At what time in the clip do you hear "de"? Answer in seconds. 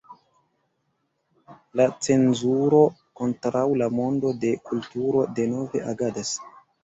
4.45-4.53